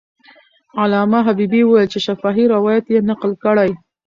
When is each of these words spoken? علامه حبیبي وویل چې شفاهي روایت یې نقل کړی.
علامه 0.81 1.19
حبیبي 1.27 1.61
وویل 1.63 1.87
چې 1.93 1.99
شفاهي 2.07 2.45
روایت 2.55 2.85
یې 2.93 2.99
نقل 3.09 3.31
کړی. 3.43 3.71